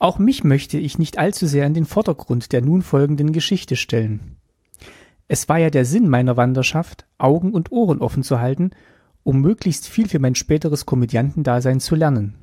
[0.00, 4.36] Auch mich möchte ich nicht allzu sehr in den Vordergrund der nun folgenden Geschichte stellen.
[5.28, 8.70] Es war ja der Sinn meiner Wanderschaft, Augen und Ohren offen zu halten,
[9.22, 12.34] um möglichst viel für mein späteres Komödiantendasein zu lernen.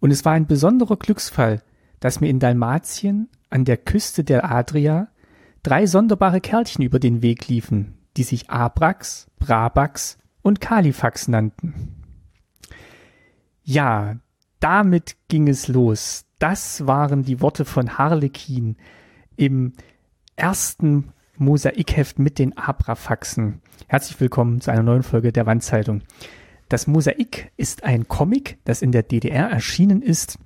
[0.00, 1.62] Und es war ein besonderer Glücksfall,
[2.00, 5.08] dass mir in Dalmatien an der Küste der Adria
[5.62, 11.74] drei sonderbare Kerlchen über den Weg liefen, die sich Abrax, Brabax und Kalifax nannten.
[13.62, 14.16] Ja,
[14.62, 16.24] damit ging es los.
[16.38, 18.76] Das waren die Worte von Harlekin
[19.36, 19.72] im
[20.36, 23.60] ersten Mosaikheft mit den Abrafaxen.
[23.88, 26.02] Herzlich willkommen zu einer neuen Folge der Wandzeitung.
[26.68, 30.38] Das Mosaik ist ein Comic, das in der DDR erschienen ist.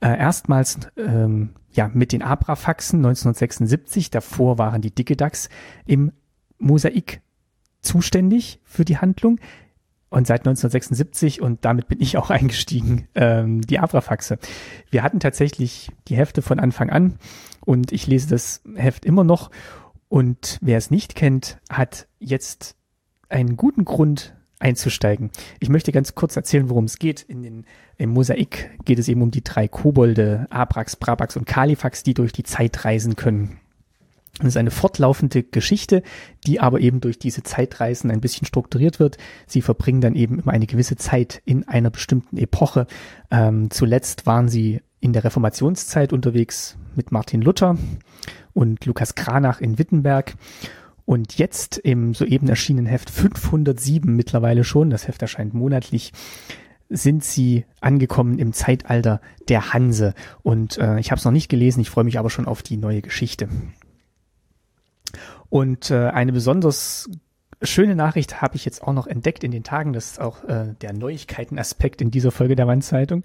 [0.00, 4.10] Äh, erstmals ähm, ja mit den Abrafaxen 1976.
[4.10, 5.48] Davor waren die Dickedax
[5.86, 6.12] im
[6.58, 7.20] Mosaik
[7.80, 9.40] zuständig für die Handlung.
[10.14, 14.38] Und seit 1976, und damit bin ich auch eingestiegen, ähm, die Abrafaxe.
[14.88, 17.18] Wir hatten tatsächlich die Hefte von Anfang an
[17.64, 19.50] und ich lese das Heft immer noch.
[20.08, 22.76] Und wer es nicht kennt, hat jetzt
[23.28, 25.32] einen guten Grund einzusteigen.
[25.58, 27.22] Ich möchte ganz kurz erzählen, worum es geht.
[27.22, 32.04] In den, Im Mosaik geht es eben um die drei Kobolde, Abrax, Brabax und Kalifax,
[32.04, 33.58] die durch die Zeit reisen können.
[34.38, 36.02] Das ist eine fortlaufende Geschichte,
[36.44, 39.16] die aber eben durch diese Zeitreisen ein bisschen strukturiert wird.
[39.46, 42.86] Sie verbringen dann eben immer eine gewisse Zeit in einer bestimmten Epoche.
[43.30, 47.76] Ähm, zuletzt waren sie in der Reformationszeit unterwegs mit Martin Luther
[48.54, 50.34] und Lukas Kranach in Wittenberg.
[51.04, 56.12] Und jetzt im soeben erschienenen Heft 507 mittlerweile schon, das Heft erscheint monatlich,
[56.88, 60.14] sind sie angekommen im Zeitalter der Hanse.
[60.42, 62.78] Und äh, ich habe es noch nicht gelesen, ich freue mich aber schon auf die
[62.78, 63.48] neue Geschichte.
[65.54, 67.08] Und äh, eine besonders
[67.62, 69.92] schöne Nachricht habe ich jetzt auch noch entdeckt in den Tagen.
[69.92, 73.24] Das ist auch äh, der Neuigkeitenaspekt in dieser Folge der Wandzeitung.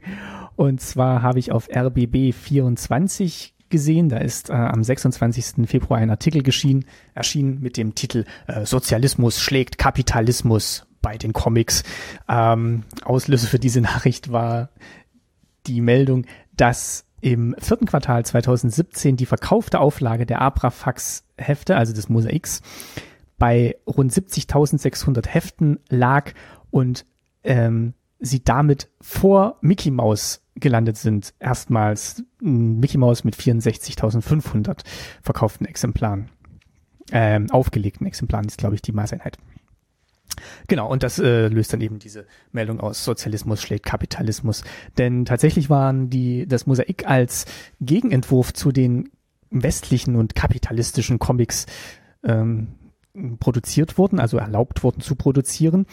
[0.55, 4.09] Und zwar habe ich auf RBB 24 gesehen.
[4.09, 5.67] Da ist äh, am 26.
[5.67, 6.85] Februar ein Artikel geschienen,
[7.15, 11.81] erschienen mit dem Titel äh, Sozialismus schlägt Kapitalismus bei den Comics.
[12.27, 14.69] Ähm, Auslöser für diese Nachricht war
[15.65, 22.61] die Meldung, dass im vierten Quartal 2017 die verkaufte Auflage der Abrafax-Hefte, also des Mosaiks,
[23.37, 26.33] bei rund 70.600 Heften lag
[26.71, 27.05] und
[27.43, 31.33] ähm, sie damit vor Mickey Mouse gelandet sind.
[31.39, 34.83] Erstmals Mickey Mouse mit 64.500
[35.21, 36.29] verkauften Exemplaren.
[37.11, 39.37] Ähm, aufgelegten Exemplaren ist, glaube ich, die Maßeinheit.
[40.67, 44.63] Genau, und das äh, löst dann eben diese Meldung aus, Sozialismus schlägt Kapitalismus.
[44.97, 47.45] Denn tatsächlich waren die, das Mosaik als
[47.81, 49.09] Gegenentwurf zu den
[49.49, 51.65] westlichen und kapitalistischen Comics
[52.23, 52.75] ähm,
[53.39, 55.85] produziert worden, also erlaubt worden zu produzieren.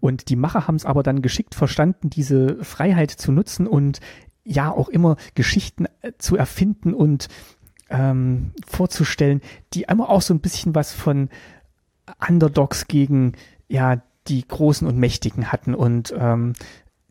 [0.00, 4.00] Und die Macher haben es aber dann geschickt verstanden, diese Freiheit zu nutzen und
[4.44, 7.28] ja auch immer Geschichten äh, zu erfinden und
[7.90, 9.40] ähm, vorzustellen,
[9.74, 11.28] die immer auch so ein bisschen was von
[12.26, 13.34] Underdogs gegen
[13.72, 16.52] ja die Großen und Mächtigen hatten und ähm,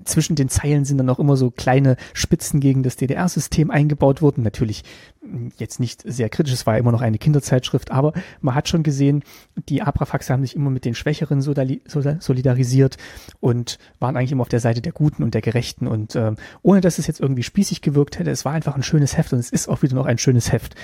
[0.05, 4.43] zwischen den Zeilen sind dann auch immer so kleine Spitzen gegen das DDR-System eingebaut worden.
[4.43, 4.83] Natürlich
[5.21, 8.83] hm, jetzt nicht sehr kritisch, es war immer noch eine Kinderzeitschrift, aber man hat schon
[8.83, 9.23] gesehen,
[9.69, 12.97] die Abrafaxe haben sich immer mit den Schwächeren solidarisiert
[13.39, 16.81] und waren eigentlich immer auf der Seite der Guten und der Gerechten und ähm, ohne
[16.81, 19.49] dass es jetzt irgendwie spießig gewirkt hätte, es war einfach ein schönes Heft und es
[19.49, 20.75] ist auch wieder noch ein schönes Heft.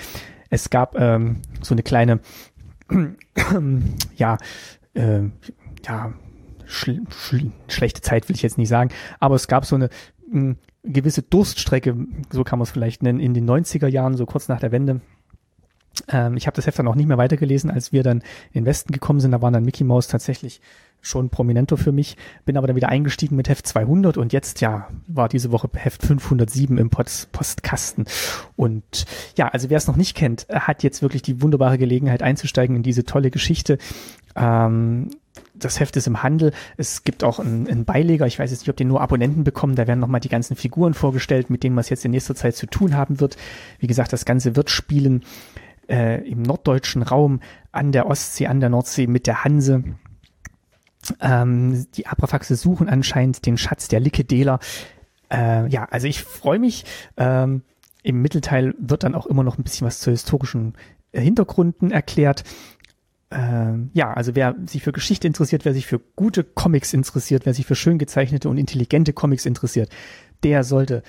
[0.50, 2.20] Es gab ähm, so eine kleine,
[4.16, 4.38] ja,
[4.94, 5.22] äh,
[5.86, 6.12] ja,
[6.66, 8.90] schl schl schlechte Zeit will ich jetzt nicht sagen,
[9.20, 9.88] aber es gab so eine
[10.30, 11.96] mh, gewisse Durststrecke,
[12.30, 15.00] so kann man es vielleicht nennen, in den 90er Jahren, so kurz nach der Wende.
[16.08, 18.18] Ähm, ich habe das Heft dann auch nicht mehr weitergelesen, als wir dann
[18.52, 19.32] in den Westen gekommen sind.
[19.32, 20.60] Da waren dann Mickey Mouse tatsächlich
[21.00, 24.88] schon prominenter für mich, bin aber dann wieder eingestiegen mit Heft 200 und jetzt, ja,
[25.06, 28.06] war diese Woche Heft 507 im Post Postkasten.
[28.56, 29.06] Und
[29.36, 32.82] ja, also wer es noch nicht kennt, hat jetzt wirklich die wunderbare Gelegenheit einzusteigen in
[32.82, 33.78] diese tolle Geschichte.
[34.34, 35.10] Ähm,
[35.58, 36.52] das Heft ist im Handel.
[36.76, 38.26] Es gibt auch einen, einen Beileger.
[38.26, 39.74] Ich weiß jetzt nicht, ob den nur Abonnenten bekommen.
[39.74, 42.56] Da werden nochmal die ganzen Figuren vorgestellt, mit denen man es jetzt in nächster Zeit
[42.56, 43.36] zu tun haben wird.
[43.78, 45.24] Wie gesagt, das Ganze wird spielen
[45.88, 47.40] äh, im norddeutschen Raum
[47.72, 49.84] an der Ostsee, an der Nordsee mit der Hanse.
[51.20, 54.58] Ähm, die Abrafaxe suchen anscheinend den Schatz der Likedeler.
[55.30, 56.84] Äh, ja, also ich freue mich.
[57.16, 57.62] Ähm,
[58.02, 60.74] Im Mittelteil wird dann auch immer noch ein bisschen was zu historischen
[61.12, 62.44] Hintergründen erklärt
[63.30, 67.54] ähm, ja, also wer sich für Geschichte interessiert, wer sich für gute Comics interessiert, wer
[67.54, 69.90] sich für schön gezeichnete und intelligente Comics interessiert,
[70.42, 71.02] der sollte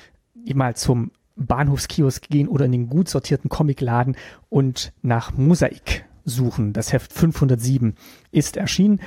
[0.54, 4.18] mal zum Bahnhofskiosk gehen oder in den gut sortierten Comicladen
[4.50, 6.74] und nach Mosaik suchen.
[6.74, 7.96] Das Heft 507
[8.32, 9.00] ist erschienen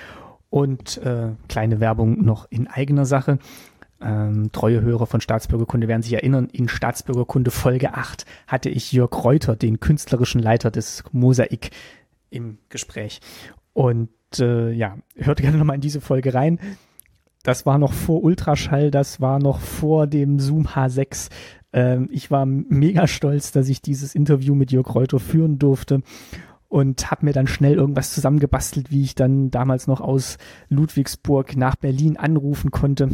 [0.49, 3.39] und äh, kleine Werbung noch in eigener Sache.
[4.01, 9.13] Ähm, treue Hörer von Staatsbürgerkunde werden sich erinnern, in Staatsbürgerkunde Folge 8 hatte ich Jörg
[9.23, 11.71] Reuter, den künstlerischen Leiter des Mosaik,
[12.33, 13.21] im Gespräch.
[13.73, 16.59] Und äh, ja, hört gerne nochmal in diese Folge rein.
[17.43, 21.29] Das war noch vor Ultraschall, das war noch vor dem Zoom H6.
[21.73, 26.03] Ähm, ich war mega stolz, dass ich dieses Interview mit Jörg Reuter führen durfte
[26.69, 30.39] und habe mir dann schnell irgendwas zusammengebastelt, wie ich dann damals noch aus
[30.69, 33.09] Ludwigsburg nach Berlin anrufen konnte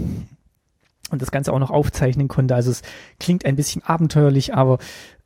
[1.11, 2.55] und das Ganze auch noch aufzeichnen konnte.
[2.55, 2.83] Also es
[3.19, 4.79] klingt ein bisschen abenteuerlich, aber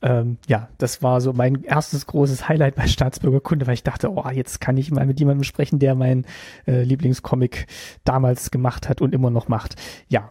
[0.02, 4.28] ähm, ja, das war so mein erstes großes Highlight bei Staatsbürgerkunde, weil ich dachte, oh,
[4.30, 6.26] jetzt kann ich mal mit jemandem sprechen, der mein
[6.66, 7.66] äh, Lieblingscomic
[8.04, 9.76] damals gemacht hat und immer noch macht.
[10.08, 10.30] Ja,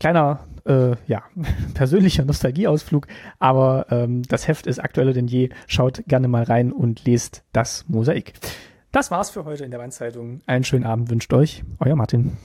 [0.00, 1.22] kleiner, äh, ja,
[1.74, 3.06] persönlicher Nostalgieausflug,
[3.38, 5.50] aber ähm, das Heft ist aktueller denn je.
[5.66, 8.32] Schaut gerne mal rein und lest das Mosaik.
[8.92, 10.40] Das war's für heute in der Wandzeitung.
[10.46, 12.36] Einen schönen Abend wünscht euch, euer Martin.